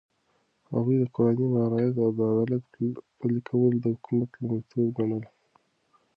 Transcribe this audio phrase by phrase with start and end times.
[0.73, 2.63] هغه د قوانينو رعایت او د عدالت
[3.19, 5.29] پلي کول د حکومت لومړيتوب ګڼله.